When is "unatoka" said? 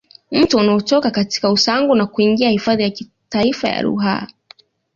0.57-1.11